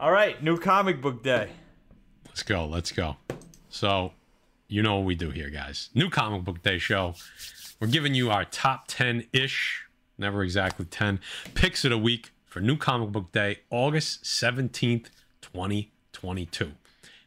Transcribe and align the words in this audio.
All 0.00 0.10
right, 0.10 0.42
new 0.42 0.56
comic 0.56 1.02
book 1.02 1.22
day. 1.22 1.50
Let's 2.26 2.42
go. 2.42 2.64
Let's 2.64 2.90
go. 2.90 3.16
So, 3.68 4.12
you 4.66 4.80
know 4.80 4.96
what 4.96 5.04
we 5.04 5.14
do 5.14 5.28
here, 5.28 5.50
guys. 5.50 5.90
New 5.94 6.08
comic 6.08 6.42
book 6.42 6.62
day 6.62 6.78
show. 6.78 7.16
We're 7.78 7.88
giving 7.88 8.14
you 8.14 8.30
our 8.30 8.46
top 8.46 8.84
10 8.88 9.26
ish, 9.34 9.82
never 10.16 10.42
exactly 10.42 10.86
10, 10.86 11.20
picks 11.52 11.84
of 11.84 11.90
the 11.90 11.98
week 11.98 12.30
for 12.46 12.60
new 12.60 12.78
comic 12.78 13.12
book 13.12 13.30
day, 13.30 13.58
August 13.68 14.24
17th, 14.24 15.08
2022. 15.42 16.64
And 16.64 16.74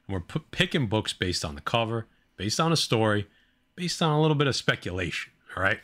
we're 0.10 0.22
p- 0.22 0.42
picking 0.50 0.88
books 0.88 1.14
based 1.14 1.46
on 1.46 1.54
the 1.54 1.62
cover, 1.62 2.08
based 2.38 2.60
on 2.60 2.72
a 2.72 2.76
story, 2.76 3.28
based 3.76 4.02
on 4.02 4.14
a 4.14 4.20
little 4.20 4.34
bit 4.34 4.48
of 4.48 4.56
speculation. 4.56 5.32
All 5.56 5.62
right. 5.62 5.80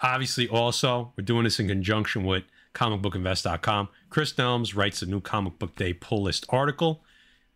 Obviously, 0.00 0.48
also, 0.48 1.12
we're 1.16 1.22
doing 1.22 1.44
this 1.44 1.60
in 1.60 1.68
conjunction 1.68 2.24
with 2.24 2.42
comicbookinvest.com. 2.78 3.88
Chris 4.08 4.32
Nelms 4.34 4.76
writes 4.76 5.02
a 5.02 5.06
new 5.06 5.20
comic 5.20 5.58
book 5.58 5.74
day 5.76 5.92
pull 5.92 6.22
list 6.22 6.46
article. 6.48 7.02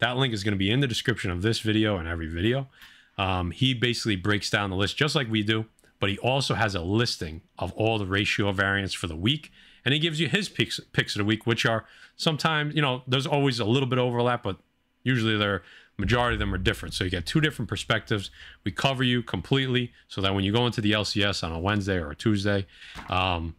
That 0.00 0.16
link 0.16 0.34
is 0.34 0.42
going 0.42 0.52
to 0.52 0.58
be 0.58 0.70
in 0.70 0.80
the 0.80 0.88
description 0.88 1.30
of 1.30 1.42
this 1.42 1.60
video 1.60 1.96
and 1.96 2.08
every 2.08 2.26
video. 2.26 2.68
Um, 3.16 3.52
he 3.52 3.72
basically 3.72 4.16
breaks 4.16 4.50
down 4.50 4.70
the 4.70 4.76
list 4.76 4.96
just 4.96 5.14
like 5.14 5.30
we 5.30 5.42
do, 5.42 5.66
but 6.00 6.10
he 6.10 6.18
also 6.18 6.54
has 6.54 6.74
a 6.74 6.80
listing 6.80 7.42
of 7.58 7.72
all 7.74 7.98
the 7.98 8.06
ratio 8.06 8.50
variants 8.50 8.94
for 8.94 9.06
the 9.06 9.16
week. 9.16 9.52
And 9.84 9.94
he 9.94 10.00
gives 10.00 10.18
you 10.18 10.28
his 10.28 10.48
picks, 10.48 10.80
picks 10.92 11.14
of 11.14 11.20
the 11.20 11.24
week, 11.24 11.46
which 11.46 11.64
are 11.66 11.84
sometimes, 12.16 12.74
you 12.74 12.82
know, 12.82 13.02
there's 13.06 13.26
always 13.26 13.60
a 13.60 13.64
little 13.64 13.88
bit 13.88 13.98
of 13.98 14.04
overlap, 14.04 14.42
but 14.42 14.56
usually 15.04 15.36
they're 15.36 15.62
majority 15.98 16.34
of 16.34 16.40
them 16.40 16.52
are 16.54 16.58
different. 16.58 16.94
So 16.94 17.04
you 17.04 17.10
get 17.10 17.26
two 17.26 17.40
different 17.40 17.68
perspectives. 17.68 18.30
We 18.64 18.72
cover 18.72 19.04
you 19.04 19.22
completely 19.22 19.92
so 20.08 20.20
that 20.20 20.34
when 20.34 20.42
you 20.42 20.52
go 20.52 20.66
into 20.66 20.80
the 20.80 20.92
LCS 20.92 21.44
on 21.44 21.52
a 21.52 21.58
Wednesday 21.60 21.96
or 21.96 22.10
a 22.10 22.16
Tuesday, 22.16 22.66
um, 23.08 23.54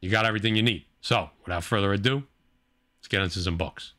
you 0.00 0.10
got 0.10 0.26
everything 0.26 0.56
you 0.56 0.62
need. 0.62 0.84
So 1.06 1.30
without 1.44 1.62
further 1.62 1.92
ado, 1.92 2.24
let's 2.98 3.06
get 3.06 3.22
into 3.22 3.38
some 3.38 3.56
books. 3.56 3.92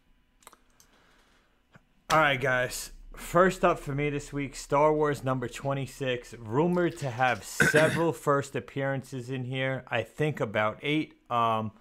All 2.09 2.20
right, 2.20 2.35
guys. 2.35 2.91
First 3.15 3.63
up 3.63 3.79
for 3.79 3.95
me 3.95 4.09
this 4.09 4.34
week, 4.34 4.57
Star 4.57 4.91
Wars 4.91 5.23
number 5.23 5.48
26, 5.48 6.34
rumored 6.37 6.98
to 6.98 7.09
have 7.09 7.43
several 7.45 8.12
first 8.12 8.57
appearances 8.57 9.29
in 9.29 9.45
here. 9.45 9.85
I 9.87 10.04
think 10.04 10.41
about 10.41 10.79
eight. 10.82 11.13
Um, 11.32 11.71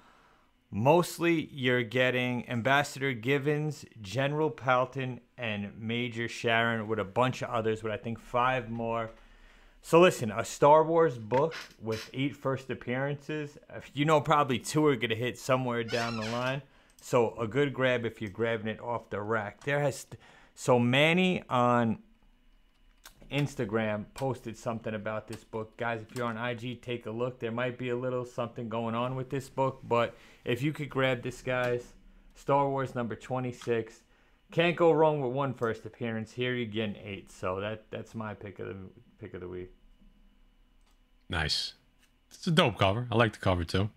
mostly 0.71 1.49
you're 1.53 1.83
getting 1.83 2.49
Ambassador 2.49 3.13
Givens, 3.13 3.85
General 4.01 4.49
Palton, 4.53 5.19
and 5.37 5.73
Major 5.77 6.29
Sharon 6.29 6.87
with 6.87 7.01
a 7.01 7.05
bunch 7.05 7.43
of 7.43 7.51
others, 7.51 7.83
with 7.83 7.93
I 7.93 7.97
think 7.97 8.21
five 8.21 8.71
more. 8.71 9.11
So 9.83 10.01
listen, 10.01 10.33
a 10.33 10.45
Star 10.45 10.83
Wars 10.83 11.19
book 11.19 11.55
with 11.81 12.11
eight 12.13 12.35
first 12.37 12.71
appearances. 12.71 13.57
You 13.95 14.05
know, 14.05 14.21
probably 14.21 14.59
two 14.59 14.85
are 14.87 14.97
gonna 14.97 15.15
hit 15.15 15.39
somewhere 15.39 15.85
down 15.85 16.17
the 16.17 16.29
line. 16.31 16.63
So 17.01 17.37
a 17.39 17.47
good 17.47 17.73
grab 17.73 18.05
if 18.05 18.21
you're 18.21 18.31
grabbing 18.31 18.67
it 18.67 18.81
off 18.81 19.11
the 19.11 19.21
rack. 19.21 19.63
There 19.65 19.81
has 19.81 20.07
so 20.55 20.79
Manny 20.79 21.43
on 21.49 21.99
Instagram 23.31 24.07
posted 24.15 24.57
something 24.57 24.95
about 24.95 25.29
this 25.29 25.45
book. 25.45 25.77
Guys, 25.77 26.03
if 26.03 26.17
you're 26.17 26.27
on 26.27 26.37
IG, 26.37 26.81
take 26.81 27.07
a 27.07 27.11
look. 27.11 27.39
There 27.39 27.53
might 27.53 27.79
be 27.79 27.91
a 27.91 27.97
little 27.97 28.25
something 28.25 28.69
going 28.69 28.95
on 28.95 29.17
with 29.17 29.31
this 29.31 29.49
book, 29.49 29.81
but 29.85 30.17
if 30.45 30.63
you 30.63 30.73
could 30.73 30.89
grab 30.89 31.23
this, 31.23 31.43
guys, 31.43 31.95
Star 32.35 32.69
Wars 32.69 32.95
number 32.95 33.17
26. 33.17 34.03
Can't 34.53 34.77
go 34.77 34.93
wrong 34.93 35.21
with 35.21 35.33
one 35.33 35.55
first 35.55 35.85
appearance. 35.87 36.33
Here 36.33 36.55
you're 36.55 36.67
getting 36.67 36.97
eight, 36.97 37.33
so 37.33 37.61
that 37.61 37.85
that's 37.91 38.15
my 38.15 38.33
pick 38.33 38.61
of 38.61 38.69
the 38.69 38.77
pick 39.19 39.35
of 39.35 39.41
the 39.41 39.49
week. 39.49 39.71
Nice. 41.29 41.75
It's 42.31 42.47
a 42.47 42.51
dope 42.51 42.79
cover. 42.79 43.09
I 43.11 43.17
like 43.17 43.33
the 43.33 43.39
cover 43.39 43.65
too. 43.65 43.91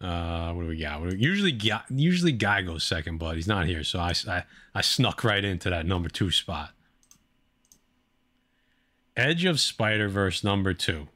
Uh, 0.00 0.52
what 0.52 0.62
do 0.62 0.68
we 0.68 0.78
got? 0.78 1.00
Usually, 1.16 1.52
guy, 1.52 1.82
usually 1.88 2.32
guy 2.32 2.62
goes 2.62 2.82
second, 2.82 3.18
but 3.18 3.36
he's 3.36 3.46
not 3.46 3.66
here, 3.66 3.84
so 3.84 4.00
I, 4.00 4.12
I, 4.28 4.42
I 4.74 4.80
snuck 4.80 5.22
right 5.22 5.44
into 5.44 5.70
that 5.70 5.86
number 5.86 6.08
two 6.08 6.32
spot. 6.32 6.70
Edge 9.16 9.44
of 9.44 9.60
Spider 9.60 10.08
Verse 10.08 10.42
number 10.42 10.74
two. 10.74 11.08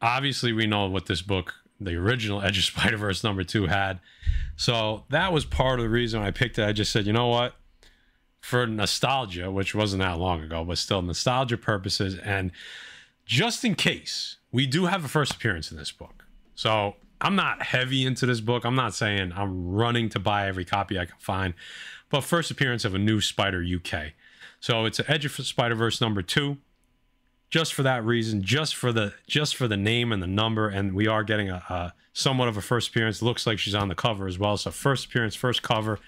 Obviously, 0.00 0.52
we 0.52 0.66
know 0.66 0.86
what 0.86 1.06
this 1.06 1.20
book, 1.20 1.54
the 1.78 1.94
original 1.94 2.40
Edge 2.40 2.56
of 2.56 2.64
Spider 2.64 2.96
Verse 2.96 3.22
number 3.22 3.44
two, 3.44 3.66
had. 3.66 4.00
So 4.56 5.04
that 5.10 5.32
was 5.32 5.44
part 5.44 5.78
of 5.78 5.84
the 5.84 5.90
reason 5.90 6.22
I 6.22 6.30
picked 6.30 6.58
it. 6.58 6.66
I 6.66 6.72
just 6.72 6.90
said, 6.90 7.06
you 7.06 7.12
know 7.12 7.28
what? 7.28 7.54
For 8.42 8.66
nostalgia, 8.66 9.50
which 9.50 9.74
wasn't 9.74 10.02
that 10.02 10.18
long 10.18 10.42
ago, 10.42 10.64
but 10.64 10.76
still 10.76 11.00
nostalgia 11.00 11.56
purposes, 11.56 12.18
and 12.18 12.50
just 13.24 13.64
in 13.64 13.74
case, 13.76 14.36
we 14.50 14.66
do 14.66 14.86
have 14.86 15.04
a 15.04 15.08
first 15.08 15.32
appearance 15.32 15.70
in 15.70 15.78
this 15.78 15.90
book. 15.90 16.26
So 16.54 16.96
I'm 17.20 17.36
not 17.36 17.62
heavy 17.62 18.04
into 18.04 18.26
this 18.26 18.40
book. 18.40 18.64
I'm 18.64 18.74
not 18.74 18.94
saying 18.94 19.32
I'm 19.34 19.70
running 19.70 20.08
to 20.10 20.18
buy 20.18 20.48
every 20.48 20.64
copy 20.64 20.98
I 20.98 21.06
can 21.06 21.16
find, 21.18 21.54
but 22.10 22.22
first 22.22 22.50
appearance 22.50 22.84
of 22.84 22.94
a 22.94 22.98
new 22.98 23.20
Spider 23.20 23.64
UK. 23.64 24.12
So 24.60 24.84
it's 24.84 25.00
Edge 25.08 25.24
of 25.24 25.32
Spider 25.32 25.74
Verse 25.74 26.00
number 26.00 26.20
two. 26.20 26.58
Just 27.48 27.74
for 27.74 27.82
that 27.82 28.04
reason, 28.04 28.42
just 28.42 28.74
for 28.74 28.92
the 28.92 29.14
just 29.26 29.56
for 29.56 29.68
the 29.68 29.76
name 29.76 30.10
and 30.10 30.22
the 30.22 30.26
number, 30.26 30.68
and 30.68 30.94
we 30.94 31.06
are 31.06 31.22
getting 31.22 31.48
a, 31.48 31.62
a 31.68 31.92
somewhat 32.12 32.48
of 32.48 32.56
a 32.56 32.62
first 32.62 32.88
appearance. 32.88 33.22
Looks 33.22 33.46
like 33.46 33.58
she's 33.58 33.74
on 33.74 33.88
the 33.88 33.94
cover 33.94 34.26
as 34.26 34.38
well. 34.38 34.56
So 34.56 34.70
first 34.70 35.06
appearance, 35.06 35.34
first 35.34 35.62
cover. 35.62 35.98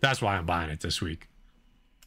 That's 0.00 0.20
why 0.20 0.36
I'm 0.36 0.46
buying 0.46 0.70
it 0.70 0.80
this 0.80 1.00
week. 1.00 1.28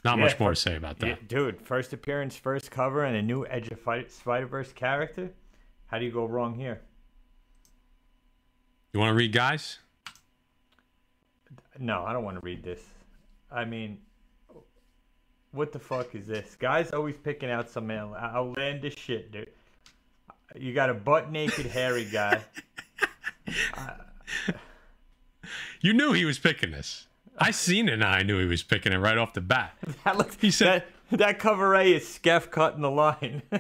Not 0.08 0.20
yeah, 0.20 0.24
much 0.24 0.40
more 0.40 0.52
to 0.52 0.56
say 0.56 0.78
about 0.78 1.00
that. 1.00 1.08
Yeah, 1.08 1.16
dude, 1.28 1.62
first 1.62 1.92
appearance, 1.92 2.38
first 2.38 2.72
cover, 2.72 3.04
and 3.04 3.18
a 3.18 3.22
new 3.22 3.46
Edge 3.46 3.68
of 3.68 3.80
Spider 4.10 4.46
Verse 4.46 4.72
character. 4.72 5.32
How 5.88 6.00
do 6.00 6.06
you 6.06 6.12
go 6.12 6.24
wrong 6.26 6.56
here? 6.56 6.80
You 8.94 9.02
want 9.02 9.12
to 9.12 9.16
read 9.16 9.34
guys? 9.34 9.80
No, 11.78 12.06
I 12.06 12.14
don't 12.14 12.24
want 12.24 12.40
to 12.40 12.46
read 12.46 12.64
this. 12.64 12.80
I 13.52 13.66
mean, 13.66 13.98
what 15.52 15.74
the 15.74 15.80
fuck 15.80 16.16
is 16.16 16.26
this? 16.26 16.56
Guys 16.56 16.94
always 16.94 17.18
picking 17.18 17.52
out 17.52 17.70
some 17.70 17.92
outlandish 17.92 18.98
shit, 18.98 19.30
dude. 19.34 19.50
You 20.56 20.74
got 20.74 20.90
a 20.90 20.94
butt 20.94 21.34
naked 21.34 21.66
hairy 21.66 22.06
guy. 22.06 22.46
you 25.82 25.92
knew 25.92 26.14
he 26.14 26.24
was 26.24 26.40
picking 26.40 26.72
this. 26.72 27.08
I 27.38 27.52
seen 27.52 27.88
it 27.88 27.94
and 27.94 28.04
I 28.04 28.24
knew 28.24 28.40
he 28.40 28.46
was 28.46 28.64
picking 28.64 28.92
it 28.94 28.98
right 28.98 29.18
off 29.18 29.34
the 29.34 29.42
bat. 29.42 29.78
That 30.04 30.18
looks, 30.18 30.38
he 30.40 30.52
said 30.52 30.84
that, 31.12 31.18
that 31.18 31.40
cover 31.40 31.76
A 31.76 31.94
is 31.94 32.08
Skeff 32.08 32.50
cutting 32.50 32.82
the 32.82 32.90
line. 32.90 33.42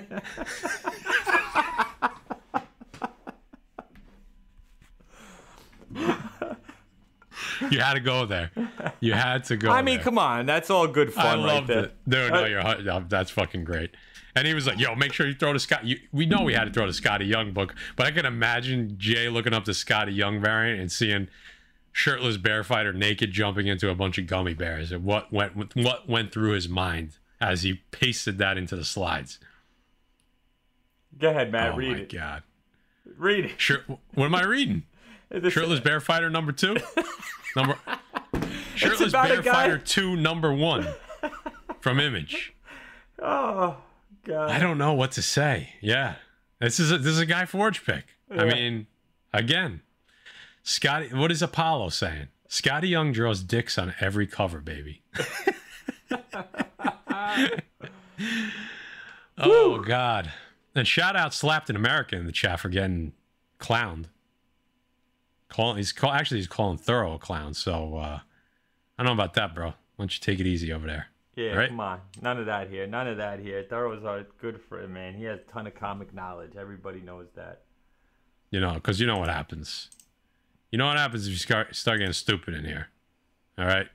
you 7.72 7.80
had 7.80 7.94
to 7.94 8.00
go 8.00 8.26
there. 8.26 8.52
You 9.00 9.14
had 9.14 9.44
to 9.46 9.58
go. 9.58 9.70
I 9.70 9.82
mean, 9.82 9.96
there. 9.96 10.04
come 10.04 10.18
on, 10.18 10.46
that's 10.46 10.70
all 10.70 10.88
good 10.88 11.14
fun. 11.14 11.26
I 11.26 11.36
loved 11.36 11.70
right 11.70 11.86
it. 11.86 11.96
No, 12.06 12.30
no, 12.30 12.46
you're 12.46 12.66
uh, 12.66 13.04
that's 13.08 13.32
fucking 13.32 13.64
great. 13.64 13.92
And 14.36 14.48
he 14.48 14.54
was 14.54 14.68
like, 14.68 14.80
"Yo, 14.80 14.96
make 14.96 15.14
sure 15.14 15.28
you 15.28 15.34
throw 15.34 15.54
to 15.54 15.60
Scott." 15.60 15.86
You, 15.86 15.98
we 16.12 16.26
know 16.26 16.44
we 16.44 16.54
had 16.54 16.66
to 16.66 16.72
throw 16.72 16.86
to 16.86 16.92
Skottie 16.92 17.28
Young 17.28 17.52
book, 17.52 17.76
but 17.96 18.06
I 18.06 18.12
can 18.12 18.26
imagine 18.26 18.96
Jay 18.98 19.30
looking 19.30 19.54
up 19.54 19.66
the 19.66 19.72
Skottie 19.72 20.16
Young 20.16 20.40
variant 20.40 20.80
and 20.80 20.92
seeing 20.92 21.28
shirtless 21.98 22.38
bear 22.38 22.64
fighter 22.64 22.94
naked 22.94 23.32
jumping 23.32 23.66
into 23.66 23.90
a 23.90 23.96
bunch 23.96 24.20
of 24.20 24.28
gummy 24.28 24.54
bears, 24.54 24.92
and 24.92 25.04
what 25.04 25.34
went 25.34 25.76
what 25.76 26.08
went 26.08 26.32
through 26.32 26.52
his 26.52 26.70
mind 26.70 27.18
as 27.42 27.64
he 27.64 27.82
pasted 27.90 28.38
that 28.38 28.56
into 28.56 28.76
the 28.76 28.86
slides. 28.86 29.40
Go 31.18 31.32
ahead, 31.32 31.52
Matt. 31.52 31.74
Oh 31.74 31.78
read 31.78 31.92
my 31.92 31.98
it. 32.04 32.14
god. 32.14 32.44
Read 33.18 33.46
it. 33.46 33.52
Sure. 33.60 33.80
What 34.14 34.26
am 34.26 34.36
I 34.36 34.44
reading? 34.44 34.84
Shirtless 35.50 35.80
Bear 35.80 36.00
Fighter 36.00 36.30
number 36.30 36.52
two. 36.52 36.78
Number 37.56 37.78
Shirtless 38.76 39.12
Bear 39.12 39.42
Fighter 39.42 39.80
two 39.80 40.16
number 40.16 40.54
one 40.54 40.88
from 41.82 42.00
Image. 42.00 42.54
Oh 43.20 43.78
god. 44.28 44.52
I 44.52 44.60
don't 44.60 44.78
know 44.78 44.94
what 44.94 45.14
to 45.14 45.24
say. 45.24 45.74
Yeah, 45.82 46.18
this 46.62 46.80
is 46.80 46.92
a, 46.92 47.00
this 47.00 47.14
is 47.14 47.20
a 47.20 47.26
Guy 47.26 47.46
Forge 47.48 47.84
pick. 47.84 48.06
Yeah. 48.32 48.44
I 48.44 48.46
mean, 48.46 48.86
again, 49.34 49.82
Scotty. 50.68 51.08
What 51.14 51.32
is 51.32 51.42
Apollo 51.42 51.88
saying? 51.90 52.28
Skottie 52.50 52.90
Young 52.90 53.14
draws 53.14 53.42
dicks 53.42 53.78
on 53.78 53.96
every 54.02 54.28
cover, 54.28 54.60
baby. 54.60 55.02
oh 59.38 59.80
God! 59.80 60.34
And 60.76 60.86
shout 60.86 61.16
out 61.16 61.34
Slapped 61.34 61.70
an 61.70 61.78
America 61.78 62.18
in 62.18 62.26
the 62.26 62.34
chat 62.34 62.60
for 62.60 62.68
getting 62.68 63.14
clowned. 63.62 64.08
Calling 65.48 65.78
he's 65.78 65.94
call, 65.94 66.12
actually 66.12 66.40
he's 66.40 66.48
calling 66.48 66.78
Thorough 66.78 67.14
a 67.14 67.20
clown. 67.20 67.54
So 67.54 67.96
uh, 67.96 68.20
I 69.00 69.04
don't 69.04 69.06
know 69.06 69.14
about 69.14 69.36
that, 69.36 69.56
bro. 69.56 69.68
Why 69.68 69.74
don't 70.00 70.14
you 70.14 70.20
take 70.20 70.42
it 70.42 70.48
easy 70.48 70.74
over 70.74 70.86
there? 70.86 71.08
Yeah, 71.38 71.54
right? 71.54 71.70
come 71.70 71.80
on. 71.80 72.02
None 72.22 72.40
of 72.40 72.46
that 72.48 72.70
here. 72.70 72.86
None 72.88 73.08
of 73.08 73.16
that 73.16 73.40
here. 73.40 73.64
Thorough's 73.70 74.04
are 74.04 74.26
good 74.42 74.60
for 74.68 74.82
him, 74.82 74.96
man. 74.96 75.14
He 75.14 75.24
has 75.24 75.40
a 75.40 75.50
ton 75.50 75.66
of 75.66 75.76
comic 75.76 76.14
knowledge. 76.14 76.58
Everybody 76.58 77.00
knows 77.00 77.28
that. 77.38 77.62
You 78.52 78.60
know, 78.60 78.74
because 78.74 79.00
you 79.00 79.08
know 79.08 79.18
what 79.18 79.30
happens. 79.30 79.90
You 80.72 80.78
know 80.78 80.88
what 80.88 80.98
happens 80.98 81.26
if 81.28 81.32
you 81.32 81.38
start 81.38 81.76
start 81.76 82.00
getting 82.00 82.14
stupid 82.14 82.54
in 82.54 82.66
here. 82.66 82.90
All 83.58 83.66
right. 83.66 83.88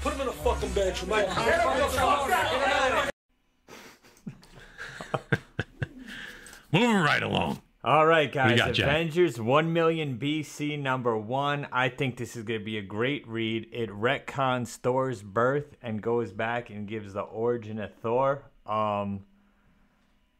Put 0.00 0.14
him 0.14 0.22
in 0.22 0.28
a 0.28 0.32
fucking 0.32 0.72
bench, 0.72 1.04
Mike. 1.06 1.28
Moving 6.72 6.96
right 6.96 7.22
along. 7.22 7.60
All 7.84 8.06
right, 8.06 8.30
guys. 8.30 8.58
got, 8.58 8.74
Jay? 8.74 8.82
Avengers 8.82 9.40
1 9.40 9.72
million 9.72 10.18
BC 10.18 10.78
number 10.78 11.16
one. 11.16 11.66
I 11.72 11.88
think 11.88 12.16
this 12.16 12.36
is 12.36 12.42
going 12.42 12.60
to 12.60 12.64
be 12.64 12.76
a 12.76 12.82
great 12.82 13.26
read. 13.26 13.68
It 13.72 13.88
retcons 13.90 14.76
Thor's 14.76 15.22
birth 15.22 15.76
and 15.80 16.02
goes 16.02 16.32
back 16.32 16.70
and 16.70 16.86
gives 16.86 17.14
the 17.14 17.22
origin 17.22 17.78
of 17.78 17.94
Thor. 17.94 18.42
Um, 18.66 19.24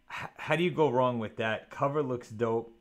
how 0.07 0.57
do 0.57 0.65
you 0.65 0.71
go 0.71 0.91
wrong 0.91 1.19
with 1.19 1.37
that? 1.37 1.71
Cover 1.71 2.03
looks 2.03 2.29
dope. 2.29 2.78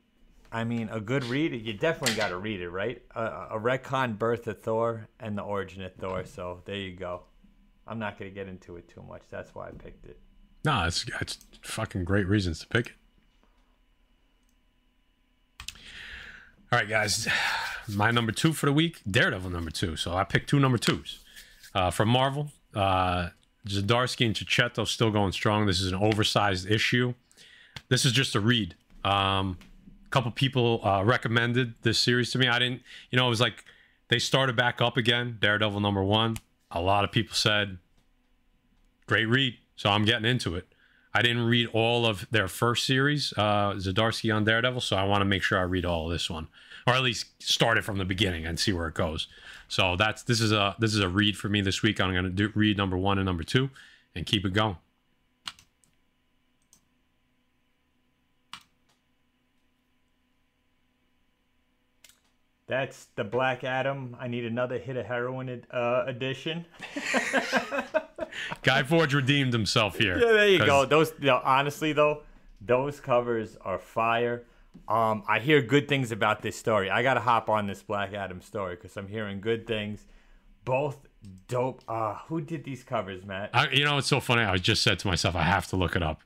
I 0.50 0.64
mean, 0.64 0.88
a 0.90 1.00
good 1.00 1.24
read. 1.24 1.52
You 1.52 1.74
definitely 1.74 2.16
got 2.16 2.28
to 2.28 2.38
read 2.38 2.60
it, 2.60 2.70
right? 2.70 3.02
A, 3.14 3.58
retcon 3.58 4.18
birth 4.18 4.46
of 4.46 4.60
Thor 4.62 5.08
and 5.20 5.36
the 5.36 5.42
origin 5.42 5.82
of 5.82 5.94
Thor. 5.94 6.24
So 6.24 6.62
there 6.64 6.76
you 6.76 6.96
go. 6.96 7.22
I'm 7.86 7.98
not 7.98 8.18
going 8.18 8.30
to 8.30 8.34
get 8.34 8.48
into 8.48 8.76
it 8.76 8.88
too 8.88 9.02
much. 9.06 9.22
That's 9.30 9.54
why 9.54 9.68
I 9.68 9.70
picked 9.72 10.06
it. 10.06 10.18
No, 10.64 10.84
it's 10.86 11.04
it's 11.20 11.38
fucking 11.62 12.04
great 12.04 12.26
reasons 12.26 12.60
to 12.60 12.66
pick 12.66 12.86
it. 12.86 12.92
All 16.72 16.78
right, 16.78 16.88
guys. 16.88 17.28
My 17.88 18.10
number 18.10 18.32
two 18.32 18.52
for 18.52 18.66
the 18.66 18.72
week, 18.72 19.00
Daredevil 19.10 19.50
number 19.50 19.70
two. 19.70 19.96
So 19.96 20.14
I 20.14 20.24
picked 20.24 20.50
two 20.50 20.60
number 20.60 20.76
twos 20.76 21.20
uh, 21.74 21.90
from 21.90 22.08
Marvel. 22.10 22.50
Uh, 22.74 23.30
Zdarsky 23.66 24.26
and 24.26 24.34
Checchetto 24.34 24.86
still 24.86 25.10
going 25.10 25.32
strong. 25.32 25.66
This 25.66 25.80
is 25.80 25.90
an 25.90 25.98
oversized 25.98 26.70
issue. 26.70 27.14
This 27.88 28.04
is 28.04 28.12
just 28.12 28.34
a 28.34 28.40
read. 28.40 28.74
Um, 29.04 29.56
a 30.08 30.10
couple 30.10 30.30
people 30.30 30.80
uh, 30.84 31.02
recommended 31.04 31.74
this 31.82 31.98
series 31.98 32.30
to 32.30 32.38
me. 32.38 32.48
I 32.48 32.58
didn't, 32.58 32.82
you 33.10 33.18
know, 33.18 33.26
it 33.26 33.30
was 33.30 33.40
like 33.40 33.64
they 34.08 34.18
started 34.18 34.56
back 34.56 34.80
up 34.80 34.96
again. 34.96 35.36
Daredevil 35.40 35.80
number 35.80 36.02
one. 36.02 36.38
A 36.70 36.80
lot 36.80 37.04
of 37.04 37.12
people 37.12 37.34
said, 37.34 37.78
great 39.06 39.26
read. 39.26 39.58
So 39.76 39.90
I'm 39.90 40.04
getting 40.04 40.24
into 40.24 40.56
it. 40.56 40.66
I 41.14 41.22
didn't 41.22 41.44
read 41.46 41.68
all 41.72 42.06
of 42.06 42.26
their 42.30 42.48
first 42.48 42.86
series, 42.86 43.32
uh, 43.36 43.72
Zdarsky 43.74 44.34
on 44.34 44.44
Daredevil, 44.44 44.80
so 44.82 44.96
I 44.96 45.04
want 45.04 45.22
to 45.22 45.24
make 45.24 45.42
sure 45.42 45.58
I 45.58 45.62
read 45.62 45.84
all 45.84 46.06
of 46.06 46.12
this 46.12 46.28
one, 46.28 46.48
or 46.86 46.94
at 46.94 47.02
least 47.02 47.26
start 47.42 47.78
it 47.78 47.82
from 47.82 47.98
the 47.98 48.04
beginning 48.04 48.46
and 48.46 48.58
see 48.58 48.72
where 48.72 48.88
it 48.88 48.94
goes. 48.94 49.26
So 49.68 49.96
that's 49.96 50.22
this 50.22 50.40
is 50.40 50.52
a 50.52 50.76
this 50.78 50.94
is 50.94 51.00
a 51.00 51.08
read 51.08 51.36
for 51.36 51.48
me 51.48 51.60
this 51.60 51.82
week. 51.82 52.00
I'm 52.00 52.12
going 52.12 52.24
to 52.24 52.30
do 52.30 52.52
read 52.54 52.76
number 52.76 52.96
one 52.96 53.18
and 53.18 53.26
number 53.26 53.42
two, 53.42 53.70
and 54.14 54.26
keep 54.26 54.44
it 54.44 54.52
going. 54.52 54.76
That's 62.68 63.06
the 63.16 63.24
Black 63.24 63.64
Adam. 63.64 64.14
I 64.20 64.28
need 64.28 64.44
another 64.44 64.78
hit 64.78 64.98
of 64.98 65.06
heroin 65.06 65.64
uh, 65.72 66.04
edition. 66.06 66.66
Guy 68.62 68.82
Forge 68.82 69.14
redeemed 69.14 69.54
himself 69.54 69.96
here. 69.96 70.18
Yeah, 70.18 70.32
there 70.32 70.48
you 70.48 70.58
go. 70.58 70.84
Those, 70.84 71.12
you 71.18 71.28
know, 71.28 71.40
honestly 71.42 71.94
though, 71.94 72.22
those 72.60 73.00
covers 73.00 73.56
are 73.62 73.78
fire. 73.78 74.44
Um, 74.86 75.24
I 75.26 75.38
hear 75.40 75.62
good 75.62 75.88
things 75.88 76.12
about 76.12 76.42
this 76.42 76.56
story. 76.56 76.90
I 76.90 77.02
gotta 77.02 77.20
hop 77.20 77.48
on 77.48 77.66
this 77.66 77.82
Black 77.82 78.12
Adam 78.12 78.42
story 78.42 78.76
because 78.76 78.96
I'm 78.98 79.08
hearing 79.08 79.40
good 79.40 79.66
things. 79.66 80.06
Both 80.66 80.98
dope. 81.48 81.82
Uh, 81.88 82.16
who 82.26 82.42
did 82.42 82.64
these 82.64 82.84
covers, 82.84 83.24
Matt? 83.24 83.48
I, 83.54 83.70
you 83.70 83.86
know, 83.86 83.96
it's 83.96 84.08
so 84.08 84.20
funny. 84.20 84.42
I 84.42 84.58
just 84.58 84.82
said 84.82 84.98
to 84.98 85.08
myself, 85.08 85.34
I 85.34 85.42
have 85.42 85.66
to 85.68 85.76
look 85.76 85.96
it 85.96 86.02
up. 86.02 86.22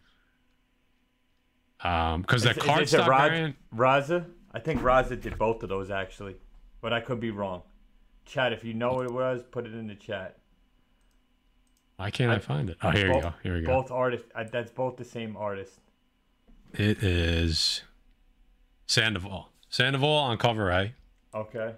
Um, 1.85 2.23
because 2.23 2.43
that 2.43 2.59
card 2.59 2.83
it 2.83 2.89
stock 2.89 3.09
Raj- 3.09 3.31
variant. 3.31 3.57
Raza? 3.75 4.27
I 4.55 4.59
think 4.59 4.81
Raza 4.81 5.21
did 5.21 5.39
both 5.39 5.63
of 5.63 5.69
those 5.69 5.91
actually, 5.91 6.37
but 6.81 6.93
I 6.93 7.01
could 7.01 7.21
be 7.21 7.31
wrong. 7.31 7.63
Chat, 8.25 8.53
if 8.53 8.65
you 8.65 8.75
know 8.75 8.93
what 8.95 9.07
it 9.07 9.13
was, 9.13 9.43
put 9.51 9.67
it 9.67 9.75
in 9.75 9.87
the 9.87 9.95
chat. 9.95 10.39
Why 11.97 12.11
can't 12.11 12.31
I, 12.31 12.39
find 12.39 12.71
it? 12.71 12.77
Oh, 12.83 12.91
here 12.91 13.13
you 13.13 13.21
go. 13.21 13.35
Here 13.43 13.55
we 13.55 13.61
go. 13.63 13.81
Both 13.81 13.91
artists. 13.91 14.29
Uh, 14.35 14.45
that's 14.51 14.71
both 14.71 14.97
the 14.97 15.05
same 15.05 15.37
artist. 15.37 15.79
It 16.73 17.03
is 17.03 17.83
Sandoval. 18.87 19.51
Sandoval 19.69 20.09
on 20.09 20.37
cover 20.39 20.71
A 20.71 20.95
Okay. 21.35 21.75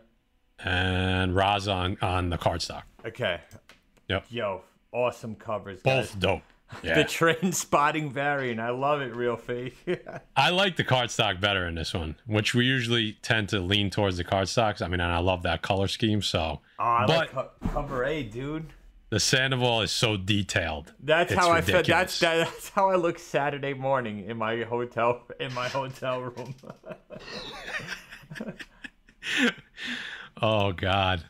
and 0.60 1.32
Raza 1.34 1.74
on, 1.74 1.98
on 2.00 2.30
the 2.30 2.38
cardstock. 2.38 2.82
Okay. 3.04 3.40
Yep. 4.08 4.26
Yo, 4.30 4.62
awesome 4.92 5.34
covers. 5.34 5.82
guys. 5.82 6.10
Both 6.12 6.20
dope. 6.20 6.42
The 6.82 6.88
Yeah. 6.88 7.02
train 7.05 7.52
spotting 7.52 8.11
variant. 8.12 8.58
I 8.58 8.70
love 8.70 9.00
it, 9.00 9.14
real 9.14 9.37
fake. 9.37 9.76
I 10.37 10.50
like 10.50 10.76
the 10.76 10.84
cardstock 10.84 11.40
better 11.40 11.66
in 11.69 11.75
this 11.76 11.94
one, 11.94 12.16
which 12.26 12.55
we 12.55 12.64
usually 12.64 13.12
tend 13.22 13.49
to 13.50 13.61
lean 13.61 13.90
towards 13.90 14.16
the 14.16 14.25
cardstocks. 14.25 14.82
I 14.82 14.88
mean, 14.88 15.00
and 15.00 15.12
I 15.12 15.19
love 15.19 15.43
that 15.44 15.62
color 15.62 15.87
scheme. 15.88 16.20
So, 16.22 16.61
Oh, 16.78 16.82
I 16.84 17.06
but 17.06 17.16
like 17.16 17.31
co- 17.32 17.50
cover 17.72 18.05
A, 18.05 18.22
dude. 18.25 18.66
the 19.11 19.20
Sandoval 19.20 19.82
is 19.82 19.93
so 19.93 20.16
detailed. 20.16 20.93
That's 21.00 21.31
It's 21.31 21.40
how 21.40 21.52
I 21.52 21.61
feel. 21.61 21.82
That's 21.82 22.19
that, 22.20 22.38
that's 22.49 22.70
how 22.70 22.90
I 22.90 22.96
look 22.96 23.19
Saturday 23.20 23.75
morning 23.75 24.25
in 24.28 24.37
my 24.37 24.62
hotel 24.64 25.22
in 25.38 25.55
my 25.55 25.69
hotel 25.69 26.20
room. 26.22 26.55
Oh 30.43 30.72
God. 30.72 31.25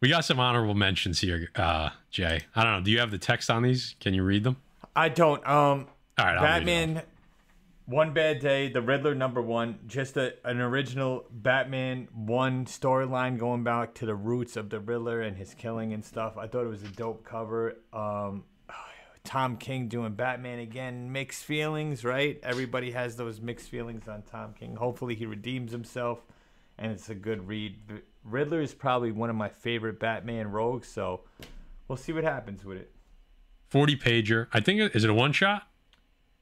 We 0.00 0.08
got 0.08 0.24
some 0.24 0.38
honorable 0.38 0.74
mentions 0.74 1.20
here, 1.20 1.50
uh, 1.56 1.90
Jay. 2.10 2.42
I 2.54 2.64
don't 2.64 2.72
know. 2.72 2.80
Do 2.82 2.90
you 2.90 2.98
have 3.00 3.10
the 3.10 3.18
text 3.18 3.50
on 3.50 3.62
these? 3.62 3.96
Can 3.98 4.12
you 4.14 4.22
read 4.22 4.44
them? 4.44 4.56
I 4.94 5.08
don't. 5.08 5.46
Um, 5.46 5.86
All 6.18 6.26
right, 6.26 6.40
Batman. 6.40 7.02
One 7.86 8.12
Bad 8.12 8.40
Day, 8.40 8.68
The 8.68 8.82
Riddler 8.82 9.14
number 9.14 9.40
one, 9.40 9.78
just 9.86 10.16
a, 10.16 10.34
an 10.44 10.60
original 10.60 11.24
Batman 11.30 12.08
one 12.12 12.64
storyline 12.66 13.38
going 13.38 13.62
back 13.62 13.94
to 13.94 14.06
the 14.06 14.14
roots 14.14 14.56
of 14.56 14.70
the 14.70 14.80
Riddler 14.80 15.20
and 15.20 15.36
his 15.36 15.54
killing 15.54 15.92
and 15.92 16.04
stuff. 16.04 16.36
I 16.36 16.48
thought 16.48 16.64
it 16.64 16.68
was 16.68 16.82
a 16.82 16.88
dope 16.88 17.24
cover. 17.24 17.76
Um, 17.92 18.42
Tom 19.22 19.56
King 19.56 19.86
doing 19.86 20.14
Batman 20.14 20.58
again, 20.58 21.12
mixed 21.12 21.44
feelings, 21.44 22.04
right? 22.04 22.40
Everybody 22.42 22.90
has 22.90 23.14
those 23.16 23.40
mixed 23.40 23.68
feelings 23.68 24.08
on 24.08 24.22
Tom 24.22 24.54
King. 24.58 24.74
Hopefully 24.74 25.14
he 25.14 25.26
redeems 25.26 25.70
himself, 25.70 26.24
and 26.78 26.92
it's 26.92 27.08
a 27.08 27.14
good 27.14 27.46
read. 27.48 27.76
Riddler 28.24 28.60
is 28.60 28.74
probably 28.74 29.12
one 29.12 29.30
of 29.30 29.36
my 29.36 29.48
favorite 29.48 29.98
Batman 30.00 30.48
rogues, 30.50 30.88
so 30.88 31.22
we'll 31.88 31.96
see 31.96 32.12
what 32.12 32.24
happens 32.24 32.64
with 32.64 32.78
it. 32.78 32.90
40 33.68 33.96
pager. 33.96 34.46
I 34.52 34.60
think, 34.60 34.94
is 34.94 35.04
it 35.04 35.10
a 35.10 35.14
one 35.14 35.32
shot? 35.32 35.62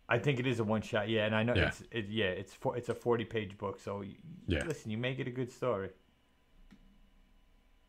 I 0.09 0.19
think 0.19 0.39
it 0.39 0.47
is 0.47 0.61
a 0.61 0.65
one 0.65 0.83
shot, 0.83 1.09
yeah, 1.09 1.25
and 1.25 1.35
I 1.35 1.43
know 1.43 1.55
Yeah. 1.55 1.69
it's 1.69 1.83
it, 1.91 2.07
yeah, 2.11 2.27
it's 2.27 2.53
for, 2.53 2.77
it's 2.77 2.91
a 2.91 2.95
forty 2.95 3.25
page 3.25 3.57
book, 3.57 3.81
so 3.81 4.05
Yeah. 4.47 4.63
listen, 4.67 4.91
you 4.91 4.99
make 4.99 5.19
it 5.19 5.27
a 5.27 5.31
good 5.31 5.51
story. 5.51 5.89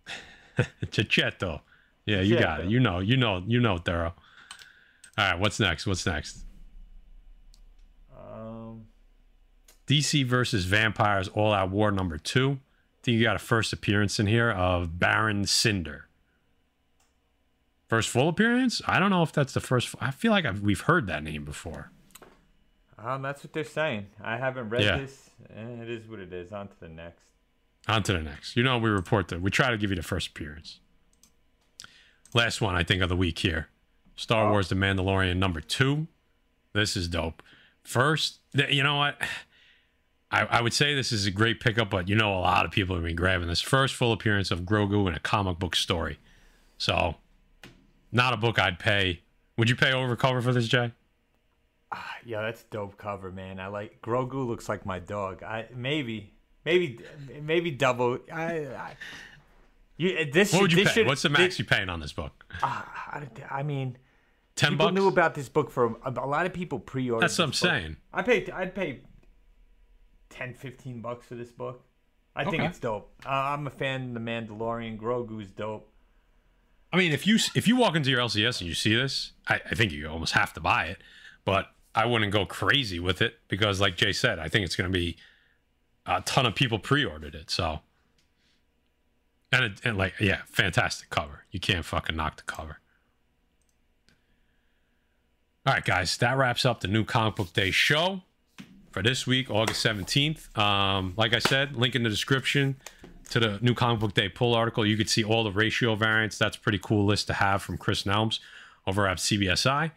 Checchetto. 0.91 1.59
Yeah, 2.05 2.21
you 2.21 2.39
got 2.39 2.61
it. 2.61 2.69
You 2.69 2.79
know, 2.79 2.99
you 2.99 3.17
know, 3.17 3.43
you 3.45 3.59
know, 3.59 3.77
Thorough. 3.77 4.13
All 5.17 5.31
right, 5.31 5.37
what's 5.39 5.59
next? 5.59 5.85
What's 5.85 6.05
next? 6.05 6.45
Um, 8.15 8.85
DC 9.87 10.25
versus 10.25 10.65
Vampires 10.65 11.27
All 11.29 11.53
Out 11.53 11.69
War 11.69 11.91
number 11.91 12.17
two. 12.17 12.51
I 12.53 12.99
think 13.03 13.17
you 13.17 13.23
got 13.23 13.35
a 13.35 13.39
first 13.39 13.71
appearance 13.71 14.19
in 14.19 14.27
here 14.27 14.49
of 14.51 14.97
Baron 14.99 15.45
Cinder. 15.45 16.07
First 17.87 18.09
full 18.09 18.29
appearance? 18.29 18.81
I 18.87 18.99
don't 18.99 19.11
know 19.11 19.21
if 19.21 19.31
that's 19.31 19.53
the 19.53 19.59
first. 19.59 19.93
I 20.01 20.09
feel 20.11 20.31
like 20.31 20.45
I've, 20.45 20.61
we've 20.61 20.81
heard 20.81 21.05
that 21.07 21.23
name 21.23 21.45
before. 21.45 21.91
um, 22.97 23.21
that's 23.21 23.43
what 23.43 23.53
they're 23.53 23.63
saying. 23.63 24.07
I 24.23 24.37
haven't 24.37 24.69
read 24.69 24.81
Yeah. 24.83 24.97
this. 24.97 25.29
and 25.55 25.81
it 25.83 25.89
is 25.89 26.07
what 26.07 26.19
it 26.19 26.33
is. 26.33 26.51
On 26.51 26.67
to 26.67 26.79
the 26.79 26.89
next. 26.89 27.21
On 27.87 28.01
to 28.03 28.13
the 28.13 28.21
next. 28.21 28.55
You 28.55 28.63
know, 28.63 28.79
we 28.79 28.89
report 28.89 29.27
that 29.27 29.39
we 29.41 29.51
try 29.51 29.69
to 29.69 29.77
give 29.77 29.91
you 29.91 29.95
the 29.95 30.01
first 30.01 30.29
appearance. 30.29 30.79
Last 32.33 32.59
one, 32.59 32.75
I 32.75 32.83
think, 32.83 33.03
of 33.03 33.09
the 33.09 33.15
week 33.15 33.37
here 33.39 33.67
Star 34.15 34.49
Wars 34.49 34.69
The 34.69 34.75
Mandalorian 34.75 35.37
number 35.37 35.61
two. 35.61 36.07
This 36.73 36.97
is 36.97 37.07
dope. 37.07 37.43
First, 37.83 38.39
you 38.69 38.81
know 38.81 38.95
what? 38.97 39.21
I, 40.31 40.41
I 40.45 40.61
would 40.61 40.73
say 40.73 40.93
this 40.95 41.11
is 41.11 41.25
a 41.25 41.31
great 41.31 41.59
pickup, 41.59 41.89
but 41.89 42.09
you 42.09 42.15
know, 42.15 42.33
a 42.33 42.41
lot 42.41 42.65
of 42.65 42.71
people 42.71 42.95
have 42.95 43.05
been 43.05 43.15
grabbing 43.15 43.47
this 43.47 43.61
first 43.61 43.93
full 43.95 44.11
appearance 44.11 44.51
of 44.51 44.61
Grogu 44.61 45.07
in 45.07 45.13
a 45.13 45.19
comic 45.19 45.59
book 45.59 45.75
story. 45.75 46.19
So, 46.77 47.15
not 48.11 48.33
a 48.33 48.37
book 48.37 48.59
I'd 48.59 48.79
pay. 48.79 49.21
Would 49.57 49.69
you 49.69 49.75
pay 49.75 49.93
over 49.93 50.15
cover 50.15 50.41
for 50.41 50.51
this, 50.51 50.67
Jay? 50.67 50.91
Ah, 51.91 52.15
yeah, 52.25 52.41
that's 52.41 52.63
dope 52.63 52.97
cover, 52.97 53.31
man. 53.31 53.59
I 53.59 53.67
like 53.67 54.01
Grogu. 54.01 54.45
Looks 54.45 54.67
like 54.67 54.85
my 54.85 54.99
dog. 54.99 55.43
I 55.43 55.67
maybe, 55.73 56.33
maybe, 56.65 56.99
maybe 57.41 57.71
double. 57.71 58.17
I, 58.33 58.65
I 58.65 58.95
you 59.95 60.29
this. 60.31 60.51
What 60.51 60.63
would 60.63 60.71
you 60.73 60.83
this 60.83 60.89
pay? 60.89 60.93
should- 61.01 61.07
What's 61.07 61.21
the 61.21 61.29
max 61.29 61.55
thi- 61.55 61.63
you 61.63 61.67
paying 61.69 61.87
on 61.87 61.99
this 62.01 62.11
book? 62.11 62.45
Ah, 62.61 63.21
I, 63.51 63.59
I 63.59 63.63
mean, 63.63 63.97
10 64.57 64.71
people 64.71 64.87
bucks? 64.87 64.95
knew 64.95 65.07
about 65.07 65.35
this 65.35 65.47
book 65.47 65.69
for 65.71 65.95
a, 66.03 66.11
a 66.11 66.27
lot 66.27 66.45
of 66.45 66.51
people 66.53 66.79
pre-ordered. 66.79 67.23
That's 67.23 67.37
what 67.37 67.45
I'm 67.45 67.49
book. 67.51 67.55
saying. 67.55 67.97
I 68.13 68.21
paid. 68.23 68.49
I'd 68.49 68.75
pay 68.75 68.99
10, 70.37 70.53
15 70.53 71.01
bucks 71.01 71.25
for 71.25 71.35
this 71.35 71.51
book. 71.51 71.83
I 72.35 72.43
think 72.43 72.55
Okay. 72.55 72.65
it's 72.65 72.79
dope. 72.79 73.13
Uh, 73.25 73.29
I'm 73.29 73.65
a 73.67 73.69
fan 73.69 74.09
of 74.09 74.13
the 74.13 74.19
Mandalorian. 74.19 74.97
Grogu's 74.97 75.51
dope. 75.51 75.89
I 76.91 76.97
mean, 76.97 77.11
if 77.11 77.25
you 77.25 77.37
if 77.55 77.67
you 77.67 77.75
walk 77.75 77.95
into 77.95 78.09
your 78.09 78.19
LCS 78.21 78.59
and 78.61 78.67
you 78.67 78.73
see 78.73 78.95
this, 78.95 79.31
I, 79.47 79.55
I 79.71 79.75
think 79.75 79.91
you 79.91 80.07
almost 80.09 80.33
have 80.33 80.53
to 80.53 80.59
buy 80.59 80.85
it. 80.85 80.97
But 81.45 81.67
I 81.93 82.05
wouldn't 82.05 82.31
go 82.31 82.45
crazy 82.45 82.99
with 82.99 83.21
it 83.21 83.39
because, 83.47 83.79
like 83.79 83.95
Jay 83.95 84.11
said, 84.11 84.39
I 84.39 84.49
think 84.49 84.65
it's 84.65 84.75
going 84.75 84.91
to 84.91 84.97
be 84.97 85.17
a 86.05 86.21
ton 86.21 86.45
of 86.45 86.55
people 86.55 86.77
pre-ordered 86.79 87.35
it. 87.35 87.49
So, 87.49 87.79
and, 89.51 89.63
it, 89.65 89.81
and 89.83 89.97
like, 89.97 90.13
yeah, 90.19 90.41
fantastic 90.47 91.09
cover. 91.09 91.45
You 91.51 91.59
can't 91.59 91.85
fucking 91.85 92.15
knock 92.15 92.37
the 92.37 92.43
cover. 92.43 92.79
All 95.65 95.73
right, 95.73 95.83
guys, 95.85 96.15
that 96.17 96.37
wraps 96.37 96.65
up 96.65 96.81
the 96.81 96.87
new 96.87 97.03
comic 97.05 97.35
book 97.35 97.53
day 97.53 97.71
show 97.71 98.21
for 98.95 99.01
this 99.01 99.27
week, 99.27 99.51
August 99.51 99.85
17th. 99.85 100.57
Um, 100.57 101.15
like 101.17 101.33
I 101.33 101.39
said, 101.39 101.75
link 101.75 101.95
in 101.95 102.03
the 102.03 102.09
description 102.09 102.77
to 103.29 103.41
the 103.41 103.59
new 103.61 103.73
comic 103.73 103.99
book 103.99 104.13
day 104.13 104.29
pull 104.29 104.55
article. 104.55 104.85
You 104.85 104.95
could 104.95 105.09
see 105.09 105.21
all 105.21 105.43
the 105.43 105.51
ratio 105.51 105.95
variants. 105.95 106.37
That's 106.37 106.55
a 106.55 106.59
pretty 106.61 106.79
cool 106.81 107.05
list 107.05 107.27
to 107.27 107.33
have 107.33 107.61
from 107.61 107.77
Chris 107.77 108.03
Nelms 108.03 108.39
over 108.87 109.05
at 109.05 109.17
CBSI. 109.17 109.91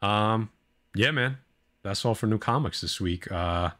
Um, 0.00 0.50
yeah, 0.94 1.10
man, 1.10 1.38
that's 1.82 2.04
all 2.04 2.14
for 2.14 2.28
new 2.28 2.38
comics 2.38 2.80
this 2.80 3.00
week. 3.00 3.28
Uh, 3.32 3.70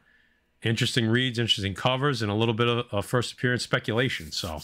interesting 0.65 1.07
reads, 1.07 1.39
interesting 1.39 1.75
covers, 1.75 2.21
and 2.21 2.29
a 2.29 2.35
little 2.35 2.53
bit 2.53 2.67
of, 2.67 2.87
of 2.91 3.07
first 3.07 3.35
appearance 3.35 3.63
speculation. 3.63 4.33
So 4.33 4.63